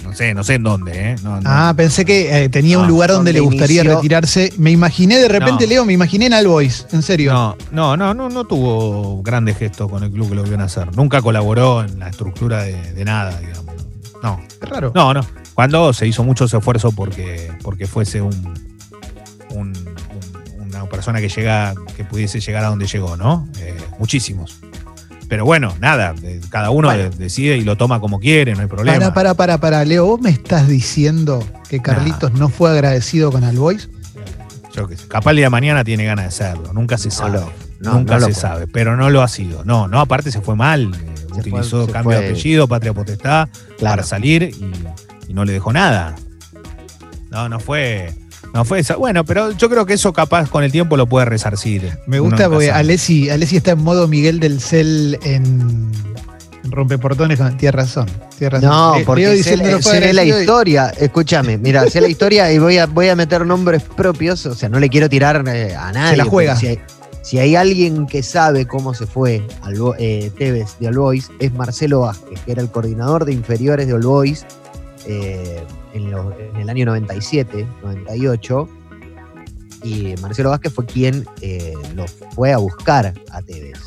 No 0.04 0.14
sé, 0.14 0.32
no 0.34 0.42
sé 0.42 0.54
en 0.54 0.62
dónde, 0.62 0.92
¿eh? 1.12 1.16
No, 1.22 1.36
no. 1.40 1.42
Ah, 1.44 1.74
pensé 1.76 2.04
que 2.04 2.44
eh, 2.44 2.48
tenía 2.48 2.78
un 2.78 2.86
lugar 2.88 3.10
donde 3.10 3.32
donde 3.32 3.32
le 3.34 3.40
gustaría 3.40 3.82
inició- 3.82 3.96
retirarse. 3.96 4.52
Me 4.58 4.70
imaginé 4.70 5.18
de 5.18 5.28
repente, 5.28 5.64
No. 5.64 5.68
Leo, 5.70 5.84
me 5.84 5.92
imaginé 5.92 6.26
en 6.26 6.32
Albois, 6.34 6.86
en 6.92 7.02
serio. 7.02 7.32
No, 7.32 7.56
no, 7.72 7.96
no, 7.96 8.14
no, 8.14 8.28
no 8.30 8.44
tuvo 8.44 9.22
grandes 9.22 9.58
gestos 9.58 9.90
con 9.90 10.02
el 10.02 10.10
club 10.10 10.30
que 10.30 10.34
lo 10.34 10.44
vio 10.44 10.56
nacer. 10.56 10.94
Nunca 10.96 11.20
colaboró 11.20 11.84
en 11.84 11.98
la 11.98 12.08
estructura 12.08 12.62
de, 12.62 12.92
de 12.94 13.04
nada, 13.04 13.38
digamos. 13.38 13.74
No, 14.22 14.40
Qué 14.60 14.66
raro. 14.66 14.92
no, 14.94 15.12
no. 15.14 15.20
Cuando 15.54 15.92
se 15.92 16.06
hizo 16.06 16.24
mucho 16.24 16.44
esfuerzo 16.46 16.90
porque, 16.92 17.50
porque 17.62 17.86
fuese 17.86 18.20
un, 18.22 18.54
un- 19.50 19.72
un- 19.76 20.62
una 20.62 20.84
persona 20.86 21.20
que 21.20 21.28
llega, 21.28 21.74
que 21.96 22.04
pudiese 22.04 22.40
llegar 22.40 22.64
a 22.64 22.68
donde 22.68 22.86
llegó, 22.86 23.16
¿no? 23.16 23.48
Eh, 23.58 23.76
muchísimos. 23.98 24.60
Pero 25.28 25.44
bueno, 25.44 25.74
nada, 25.80 26.14
cada 26.50 26.70
uno 26.70 26.88
Bueno. 26.88 27.10
decide 27.18 27.58
y 27.58 27.62
lo 27.62 27.76
toma 27.76 28.00
como 28.00 28.18
quiere, 28.18 28.54
no 28.54 28.62
hay 28.62 28.66
problema. 28.66 28.98
Para, 28.98 29.12
para, 29.14 29.34
para, 29.34 29.58
para, 29.58 29.84
Leo, 29.84 30.06
¿vos 30.06 30.20
me 30.20 30.30
estás 30.30 30.68
diciendo 30.68 31.44
que 31.68 31.80
Carlitos 31.82 32.32
no 32.32 32.48
fue 32.48 32.70
agradecido 32.70 33.30
con 33.30 33.44
Albois? 33.44 33.90
Yo 34.74 34.86
qué 34.88 34.96
sé, 34.96 35.06
capaz 35.08 35.30
el 35.32 35.36
día 35.36 35.46
de 35.46 35.50
mañana 35.50 35.84
tiene 35.84 36.04
ganas 36.04 36.24
de 36.26 36.30
serlo, 36.30 36.72
nunca 36.72 36.96
se 36.96 37.10
sabe. 37.10 37.40
no, 37.80 37.92
nunca 37.94 38.18
no 38.18 38.26
se 38.26 38.34
sabe, 38.34 38.66
pero 38.68 38.96
no 38.96 39.10
lo 39.10 39.22
ha 39.22 39.28
sido. 39.28 39.64
No, 39.64 39.86
no, 39.86 40.00
aparte 40.00 40.30
se 40.32 40.40
fue 40.40 40.56
mal, 40.56 40.92
eh, 40.94 41.14
Se 41.34 41.40
utilizó 41.40 41.84
fue- 41.84 41.92
cambio 41.92 42.18
de 42.18 42.26
apellido, 42.28 42.66
patria 42.66 42.92
potestad, 42.94 43.48
para 43.80 44.02
salir 44.04 44.44
y, 44.44 44.72
y 45.30 45.34
no 45.34 45.44
le 45.44 45.52
dejó 45.52 45.72
nada. 45.74 46.14
No, 47.30 47.48
no 47.50 47.60
fue. 47.60 48.14
No 48.54 48.64
fue 48.64 48.80
esa. 48.80 48.96
Bueno, 48.96 49.24
pero 49.24 49.50
yo 49.52 49.68
creo 49.68 49.84
que 49.86 49.94
eso 49.94 50.12
capaz 50.12 50.48
con 50.50 50.64
el 50.64 50.72
tiempo 50.72 50.96
lo 50.96 51.06
puede 51.06 51.26
resarcir. 51.26 51.98
Me 52.06 52.18
gusta 52.18 52.48
porque. 52.48 52.70
Alessi, 52.70 53.28
Alessi 53.30 53.56
está 53.58 53.72
en 53.72 53.82
modo 53.82 54.08
Miguel 54.08 54.40
del 54.40 54.60
Cel 54.60 55.18
en, 55.22 55.90
en 56.64 56.72
Rompeportones. 56.72 57.38
con- 57.38 57.56
Tienes 57.56 57.74
razón. 57.74 58.06
razón. 58.40 58.68
No, 58.68 58.94
porque 59.04 59.42
sé, 59.42 59.56
no 59.56 60.12
la 60.14 60.24
y- 60.24 60.30
historia. 60.30 60.88
Escúchame, 60.98 61.58
mira, 61.58 61.88
sé 61.90 62.00
la 62.00 62.08
historia 62.08 62.50
y 62.52 62.58
voy 62.58 62.78
a, 62.78 62.86
voy 62.86 63.08
a 63.08 63.16
meter 63.16 63.44
nombres 63.44 63.82
propios. 63.82 64.44
O 64.46 64.54
sea, 64.54 64.68
no 64.68 64.78
le 64.80 64.88
quiero 64.88 65.08
tirar 65.08 65.44
eh, 65.48 65.74
a 65.74 65.92
nadie. 65.92 66.16
la 66.16 66.24
juega. 66.24 66.56
Si 66.56 66.68
hay, 66.68 66.80
si 67.22 67.38
hay 67.38 67.54
alguien 67.56 68.06
que 68.06 68.22
sabe 68.22 68.66
cómo 68.66 68.94
se 68.94 69.06
fue 69.06 69.42
eh, 69.98 70.30
Tevez 70.38 70.76
de 70.80 70.88
All 70.88 70.96
Boys, 70.98 71.30
es 71.38 71.52
Marcelo 71.52 72.00
Vázquez, 72.00 72.40
que 72.46 72.52
era 72.52 72.62
el 72.62 72.70
coordinador 72.70 73.24
de 73.26 73.34
inferiores 73.34 73.86
de 73.86 73.92
All 73.92 74.02
Boys 74.06 74.46
eh, 75.06 75.62
en, 75.98 76.10
los- 76.10 76.34
en 76.38 76.56
el 76.60 76.68
año 76.70 76.86
97, 76.86 77.66
98. 77.82 78.68
y 79.84 80.14
Marcelo 80.20 80.50
Vázquez 80.50 80.72
fue 80.72 80.86
quien 80.86 81.24
eh, 81.40 81.72
lo 81.94 82.06
fue 82.34 82.52
a 82.52 82.58
buscar 82.58 83.14
a 83.30 83.42
Tevez. 83.42 83.78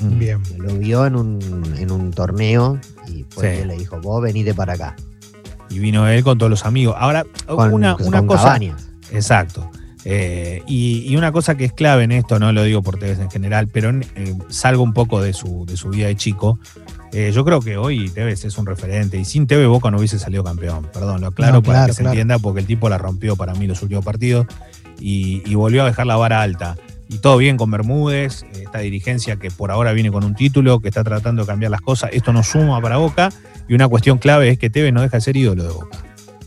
Mm. 0.00 0.18
Bien. 0.18 0.40
Lo 0.58 0.74
vio 0.76 1.06
en 1.06 1.14
un, 1.16 1.74
en 1.78 1.90
un 1.92 2.10
torneo 2.10 2.78
y 3.08 3.24
fue 3.30 3.54
Sí. 3.54 3.60
que 3.60 3.66
le 3.66 3.76
dijo, 3.76 4.00
vos 4.00 4.20
venite 4.22 4.54
para 4.54 4.72
acá. 4.72 4.96
Y 5.70 5.78
vino 5.78 6.06
él 6.08 6.22
con 6.24 6.36
todos 6.38 6.50
los 6.50 6.64
amigos. 6.66 6.96
Ahora, 6.98 7.24
Con, 7.46 7.72
una, 7.72 7.96
con 7.96 8.08
una 8.08 8.26
cosa. 8.26 8.42
Cabañas. 8.44 8.88
Exacto. 9.12 9.70
Eh, 10.04 10.62
y, 10.66 11.04
y 11.06 11.16
una 11.16 11.30
cosa 11.30 11.54
que 11.54 11.64
es 11.64 11.72
clave 11.72 12.02
en 12.02 12.10
esto, 12.12 12.40
no 12.40 12.52
lo 12.52 12.64
digo 12.64 12.82
por 12.82 12.98
Tevez 12.98 13.20
en 13.20 13.30
general, 13.30 13.68
pero 13.72 13.90
en- 13.90 14.02
eh, 14.16 14.36
salgo 14.48 14.82
un 14.82 14.92
poco 14.92 15.22
de 15.22 15.32
su, 15.32 15.64
de 15.64 15.76
su 15.76 15.90
vida 15.90 16.08
de 16.08 16.16
chico. 16.16 16.58
Eh, 17.12 17.30
yo 17.32 17.44
creo 17.44 17.60
que 17.60 17.76
hoy 17.76 18.08
Tevez 18.08 18.44
es 18.44 18.56
un 18.56 18.64
referente 18.64 19.18
y 19.18 19.24
sin 19.24 19.46
Tevez 19.46 19.68
Boca 19.68 19.90
no 19.90 19.98
hubiese 19.98 20.18
salido 20.18 20.42
campeón. 20.42 20.88
Perdón, 20.92 21.20
lo 21.20 21.26
aclaro 21.28 21.54
No, 21.54 21.62
para 21.62 21.72
claro, 21.80 21.86
que 21.88 21.92
se 21.92 22.02
claro. 22.02 22.12
entienda, 22.12 22.38
porque 22.38 22.60
el 22.60 22.66
tipo 22.66 22.88
la 22.88 22.98
rompió 22.98 23.36
para 23.36 23.54
mí 23.54 23.66
los 23.66 23.82
últimos 23.82 24.04
partidos 24.04 24.46
y, 24.98 25.42
y 25.44 25.54
volvió 25.54 25.82
a 25.82 25.86
dejar 25.86 26.06
la 26.06 26.16
vara 26.16 26.40
alta. 26.42 26.76
Y 27.08 27.18
todo 27.18 27.36
bien 27.36 27.58
con 27.58 27.70
Bermúdez, 27.70 28.46
esta 28.54 28.78
dirigencia 28.78 29.36
que 29.36 29.50
por 29.50 29.70
ahora 29.70 29.92
viene 29.92 30.10
con 30.10 30.24
un 30.24 30.34
título, 30.34 30.80
que 30.80 30.88
está 30.88 31.04
tratando 31.04 31.42
de 31.42 31.46
cambiar 31.46 31.70
las 31.70 31.82
cosas. 31.82 32.08
Esto 32.14 32.32
no 32.32 32.42
suma 32.42 32.80
para 32.80 32.96
Boca. 32.96 33.28
Y 33.68 33.74
una 33.74 33.86
cuestión 33.88 34.16
clave 34.16 34.48
es 34.48 34.58
que 34.58 34.70
Tevez 34.70 34.94
no 34.94 35.02
deja 35.02 35.18
de 35.18 35.20
ser 35.20 35.36
ídolo 35.36 35.64
de 35.64 35.70
Boca. 35.70 35.98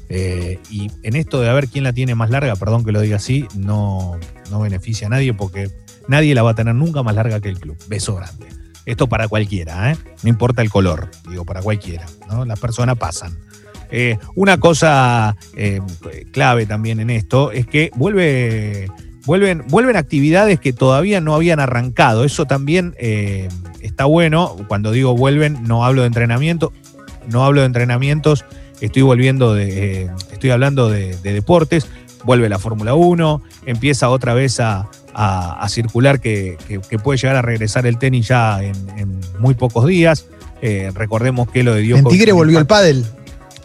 Eh, 0.10 0.60
y 0.72 0.90
en 1.04 1.16
esto 1.16 1.42
de 1.42 1.50
a 1.50 1.54
ver 1.54 1.68
quién 1.68 1.84
la 1.84 1.94
tiene 1.94 2.16
más 2.16 2.32
larga, 2.32 2.56
perdón 2.56 2.84
que 2.84 2.92
lo 2.92 3.02
diga 3.02 3.18
así, 3.18 3.48
no, 3.56 4.18
no 4.52 4.60
beneficia 4.60 5.08
a 5.08 5.10
nadie 5.10 5.34
porque 5.34 5.70
nadie 6.08 6.34
la 6.36 6.44
va 6.44 6.52
a 6.52 6.56
tener 6.56 6.76
nunca 6.76 7.04
más 7.04 7.14
larga 7.16 7.40
que 7.40 7.50
el 7.50 7.60
club. 7.60 7.78
Beso 7.88 8.16
grande. 8.16 8.48
Esto 8.86 9.08
para 9.08 9.28
cualquiera, 9.28 9.92
¿eh? 9.92 9.98
no 10.24 10.30
importa 10.30 10.62
el 10.62 10.70
color, 10.70 11.10
digo, 11.30 11.46
para 11.46 11.62
cualquiera. 11.62 12.06
¿no? 12.30 12.46
Las 12.46 12.60
personas 12.60 12.98
pasan. 12.98 13.38
Eh, 13.92 14.18
una 14.36 14.60
cosa 14.60 15.36
eh, 15.56 15.80
clave 16.32 16.66
también 16.66 17.00
en 17.00 17.10
esto 17.10 17.52
es 17.52 17.68
que 17.68 17.92
vuelve, 17.96 18.90
vuelven, 19.26 19.96
actividades 19.96 20.60
que 20.60 20.74
todavía 20.74 21.22
no 21.22 21.34
habían 21.34 21.60
arrancado. 21.60 22.26
Eso 22.26 22.46
también 22.46 22.96
está 23.82 24.06
bueno. 24.06 24.56
Cuando 24.68 24.92
digo 24.92 25.16
vuelven, 25.16 25.64
no 25.64 25.86
hablo 25.86 26.02
de 26.02 26.08
entrenamiento, 26.08 26.74
no 27.28 27.44
hablo 27.44 27.62
de 27.62 27.68
entrenamientos 27.68 28.46
estoy 28.82 29.04
volviendo 29.04 29.56
estoy 29.56 30.50
hablando 30.50 30.90
de, 30.90 31.16
de 31.16 31.34
deportes, 31.34 31.88
vuelve 32.26 32.50
la 32.50 32.60
Fórmula 32.60 32.94
1, 32.94 33.42
empieza 33.66 34.10
otra 34.10 34.34
vez 34.34 34.60
a, 34.60 34.90
a- 35.18 35.62
a 35.64 35.70
circular 35.70 36.20
que, 36.20 36.58
que- 36.68 36.80
que 36.82 37.00
puede 37.00 37.18
llegar 37.18 37.38
a 37.38 37.42
regresar 37.42 37.86
el 37.88 37.98
tenis 37.98 38.28
ya 38.28 38.62
en, 38.62 38.76
en 38.98 39.20
muy 39.40 39.54
pocos 39.56 39.88
días. 39.88 40.28
Eh, 40.62 40.92
recordemos 40.94 41.50
que 41.50 41.64
lo 41.64 41.74
de 41.74 41.82
Dios 41.82 42.00
En 42.00 42.06
Tigre 42.06 42.32
volvió 42.34 42.60
el 42.60 42.66
pádel. 42.66 43.06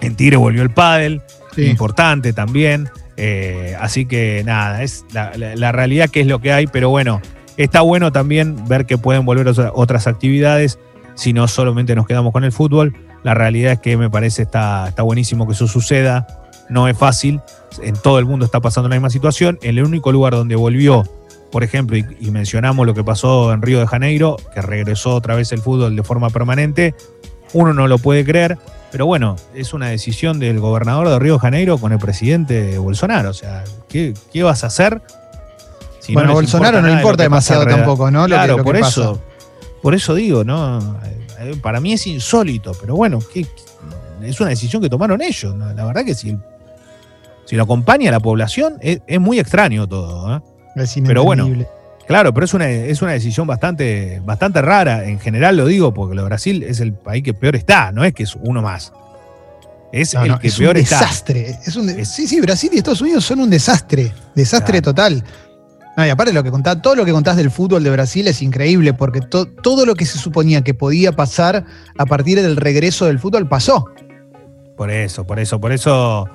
En 0.01 0.15
Tigre 0.17 0.37
volvió 0.37 0.63
el 0.63 0.71
pádel, 0.71 1.21
Sí. 1.55 1.67
importante 1.67 2.33
también. 2.33 2.89
Eh, 3.17 3.77
así 3.81 4.07
que 4.07 4.43
nada, 4.47 4.83
es 4.83 5.05
la, 5.13 5.33
la- 5.37 5.57
la 5.57 5.73
realidad 5.73 6.09
que 6.09 6.21
es 6.21 6.27
lo 6.27 6.41
que 6.41 6.53
hay, 6.53 6.67
pero 6.69 6.89
bueno, 6.89 7.21
está 7.57 7.81
bueno 7.83 8.13
también 8.13 8.57
ver 8.69 8.87
que 8.87 8.97
pueden 8.97 9.25
volver 9.27 9.49
otra- 9.49 9.73
otras 9.75 10.07
actividades, 10.07 10.79
si 11.17 11.33
no 11.33 11.47
solamente 11.49 11.95
nos 11.95 12.07
quedamos 12.07 12.33
con 12.33 12.45
el 12.45 12.53
fútbol. 12.53 12.95
La 13.25 13.35
realidad 13.35 13.73
es 13.73 13.79
que 13.81 13.97
me 13.99 14.09
parece 14.09 14.43
está, 14.43 14.89
está 14.89 15.03
buenísimo 15.03 15.47
que 15.47 15.53
eso 15.53 15.67
suceda, 15.67 16.27
no 16.71 16.89
es 16.89 16.97
fácil, 16.97 17.41
en 17.83 17.95
todo 17.95 18.19
el 18.19 18.25
mundo 18.25 18.47
está 18.47 18.61
pasando 18.61 18.89
la 18.89 18.95
misma 18.95 19.11
situación. 19.11 19.59
El 19.63 19.83
único 19.85 20.13
lugar 20.13 20.33
donde 20.33 20.57
volvió, 20.57 21.05
por 21.51 21.65
ejemplo, 21.65 21.97
y, 21.97 22.07
y 22.21 22.31
mencionamos 22.31 22.87
lo 22.87 22.95
que 22.95 23.03
pasó 23.05 23.53
en 23.53 23.63
Río 23.63 23.81
de 23.81 23.87
Janeiro, 23.87 24.37
que 24.55 24.63
regresó 24.63 25.15
otra 25.15 25.35
vez 25.35 25.53
el 25.53 25.61
fútbol 25.61 25.97
de 25.97 26.03
forma 26.03 26.31
permanente, 26.31 26.95
uno 27.53 27.73
no 27.73 27.89
lo 27.89 27.99
puede 27.99 28.25
creer, 28.25 28.59
pero 28.93 29.07
bueno, 29.07 29.37
es 29.55 29.73
una 29.75 29.89
decisión 29.89 30.39
del 30.39 30.61
gobernador 30.61 31.09
de 31.09 31.19
Río 31.19 31.35
de 31.35 31.39
Janeiro 31.41 31.79
con 31.79 31.93
el 31.93 31.99
presidente 31.99 32.79
Bolsonaro. 32.79 33.31
O 33.31 33.35
sea, 33.35 33.65
¿qué, 33.89 34.15
qué 34.33 34.43
vas 34.43 34.63
a 34.65 34.69
hacer? 34.69 35.01
si 36.01 36.15
bueno, 36.15 36.29
les 36.29 36.35
Bolsonaro 36.37 36.81
no 36.81 36.89
le 36.89 36.95
importa 36.95 37.23
demasiado 37.25 37.67
tampoco, 37.67 38.11
¿no? 38.11 38.21
Lo 38.21 38.25
que- 38.27 38.33
Claro, 38.35 38.57
que 38.57 38.63
por 38.65 38.79
pasa. 38.81 38.89
eso, 39.01 39.21
por 39.83 39.95
eso 39.95 40.15
digo, 40.15 40.45
¿no? 40.45 40.99
Eh, 41.41 41.57
Para 41.63 41.81
mí 41.81 41.93
es 41.93 42.07
insólito, 42.07 42.73
pero 42.81 42.97
bueno, 42.97 43.19
¿qué- 43.33 43.47
es 44.23 44.41
una 44.41 44.51
decisión 44.51 44.81
que 44.83 44.89
tomaron 44.91 45.21
ellos. 45.23 45.55
¿no? 45.55 45.73
La 45.73 45.85
verdad 45.85 46.05
que 46.05 46.15
si, 46.15 46.37
si 47.45 47.57
lo 47.57 47.63
acompaña 47.65 48.11
la 48.11 48.21
población, 48.21 48.77
es, 48.81 49.01
es 49.07 49.21
muy 49.21 49.39
extraño 49.39 49.87
todo. 49.89 50.37
¿eh? 50.37 50.41
Pero 51.07 51.25
bueno. 51.25 51.49
Claro, 52.07 52.35
pero 52.35 52.45
es 52.45 52.55
una, 52.55 52.69
es 52.69 53.03
una 53.03 53.13
decisión 53.13 53.47
bastante, 53.47 54.21
bastante 54.25 54.61
rara. 54.63 55.05
En 55.05 55.21
general 55.21 55.57
lo 55.57 55.67
digo 55.67 55.95
porque 55.95 56.17
lo 56.17 56.23
de 56.23 56.27
Brasil 56.29 56.63
es 56.65 56.81
el 56.81 56.93
país 56.93 57.23
que 57.23 57.35
peor 57.35 57.55
está, 57.55 57.93
no 57.93 58.05
es 58.05 58.13
que 58.13 58.25
es 58.25 58.35
uno 58.41 58.61
más. 58.63 58.93
Es 59.93 60.15
No, 60.15 60.23
el 60.25 60.29
no, 60.33 60.39
que 60.41 60.49
es 60.49 60.57
peor 60.57 60.75
un 60.77 60.83
está. 60.83 61.01
desastre. 61.01 61.57
Es 61.65 61.77
un 61.77 61.87
de- 61.87 62.01
Es- 62.03 62.09
sí, 62.09 62.27
sí, 62.27 62.41
Brasil 62.41 62.71
y 62.73 62.79
Estados 62.79 63.01
Unidos 63.01 63.25
son 63.25 63.41
un 63.41 63.51
desastre. 63.51 64.13
Desastre 64.35 64.81
Claro. 64.81 64.95
total. 64.95 65.25
No, 65.97 66.07
y 66.07 66.09
aparte 66.11 66.33
lo 66.33 66.43
que 66.43 66.51
contás, 66.51 66.81
todo 66.83 66.95
lo 66.97 67.05
que 67.05 67.13
contás 67.13 67.37
del 67.37 67.51
fútbol 67.51 67.83
de 67.85 67.91
Brasil 67.91 68.27
es 68.27 68.43
increíble, 68.43 68.93
porque 68.95 69.21
to- 69.21 69.47
todo 69.47 69.85
lo 69.87 69.95
que 69.95 70.07
se 70.07 70.19
suponía 70.19 70.63
que 70.63 70.75
podía 70.75 71.13
pasar 71.13 71.65
a 71.99 72.07
partir 72.07 72.41
del 72.41 72.57
regreso 72.57 73.07
del 73.07 73.19
fútbol 73.19 73.49
pasó. 73.49 73.85
Por 74.77 74.91
eso, 74.91 75.25
por 75.27 75.39
eso, 75.39 75.61
por 75.61 75.73
eso. 75.73 76.29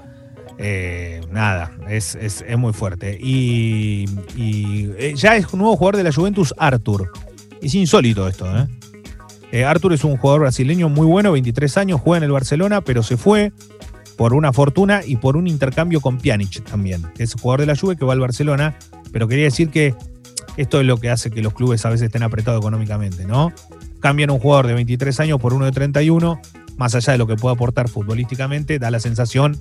Eh, 0.57 1.21
nada, 1.31 1.71
es, 1.89 2.15
es- 2.15 2.43
es 2.47 2.57
muy 2.57 2.74
fuerte. 2.74 3.17
Y, 3.21 4.05
eh, 4.38 5.13
ya 5.15 5.35
es 5.35 5.51
un 5.53 5.59
nuevo 5.59 5.75
jugador 5.77 5.97
de 5.97 6.03
la 6.03 6.13
Juventus, 6.13 6.53
Arthur. 6.57 7.12
Es 7.62 7.74
insólito 7.75 8.27
esto, 8.27 8.45
¿eh? 8.57 8.67
Eh, 9.51 9.63
Arthur 9.63 9.93
es 9.93 10.03
un 10.03 10.17
jugador 10.17 10.41
brasileño 10.41 10.89
muy 10.89 11.05
bueno, 11.07 11.31
23 11.31 11.77
años, 11.77 12.01
juega 12.01 12.17
en 12.17 12.24
el 12.24 12.31
Barcelona, 12.31 12.81
pero 12.81 13.03
se 13.03 13.15
fue 13.17 13.51
por 14.17 14.33
una 14.33 14.51
fortuna 14.53 15.01
y 15.05 15.17
por 15.17 15.38
un 15.38 15.47
intercambio 15.47 16.01
con 16.01 16.17
Pjanic 16.17 16.63
también, 16.63 17.03
que 17.15 17.24
es 17.24 17.33
jugador 17.35 17.62
de 17.62 17.65
la 17.67 17.75
Juve 17.77 17.95
que 17.95 18.05
va 18.05 18.13
al 18.13 18.19
Barcelona. 18.19 18.75
Pero 19.12 19.27
quería 19.27 19.45
decir 19.45 19.69
que 19.69 19.93
esto 20.57 20.79
es 20.79 20.85
lo 20.85 20.97
que 20.97 21.09
hace 21.09 21.31
que 21.31 21.41
los 21.41 21.53
clubes 21.53 21.85
a 21.85 21.89
veces 21.89 22.05
estén 22.07 22.24
apretados 22.24 22.59
económicamente, 22.59 23.25
¿no? 23.25 23.51
Cambian 24.00 24.29
un 24.29 24.39
jugador 24.39 24.67
de 24.67 24.74
23 24.74 25.19
años 25.21 25.39
por 25.39 25.53
uno 25.53 25.65
de 25.65 25.71
31, 25.71 26.39
más 26.77 26.95
allá 26.95 27.13
de 27.13 27.17
lo 27.17 27.27
que 27.27 27.35
pueda 27.35 27.55
aportar 27.55 27.89
futbolísticamente, 27.89 28.77
da 28.79 28.91
la 28.91 29.00
sensación 29.00 29.57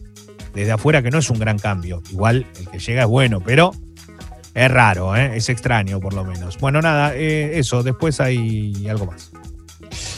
desde 0.55 0.73
afuera 0.73 1.03
que 1.03 1.11
no 1.11 1.19
es 1.19 1.31
un 1.31 1.39
gran 1.39 1.59
cambio. 1.59 2.03
Igual 2.11 2.47
el 2.59 2.69
que 2.69 2.79
llega 2.79 3.03
es 3.03 3.09
bueno, 3.09 3.41
pero 3.41 3.73
es 4.55 4.71
raro, 4.71 5.17
¿eh? 5.17 5.37
es 5.37 5.49
extraño 5.49 5.99
por 5.99 6.15
lo 6.15 6.25
menos. 6.25 6.59
Bueno, 6.59 6.81
nada, 6.81 7.15
eh, 7.15 7.59
eso, 7.59 7.83
después 7.83 8.21
hay 8.21 8.87
algo 8.89 9.07
más. 9.07 9.33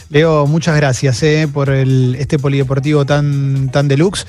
Leo, 0.09 0.45
muchas 0.45 0.75
gracias 0.75 1.21
eh, 1.23 1.49
por 1.51 1.69
este 1.69 2.37
polideportivo 2.37 3.05
tan, 3.05 3.69
tan 3.71 3.87
deluxe. 3.87 4.27